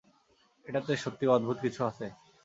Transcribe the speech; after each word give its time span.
এটাতে 0.65 0.91
সত্যিই 1.03 1.33
অদ্ভুত 1.35 1.57
কিছু 1.63 1.81
আছে। 1.89 2.05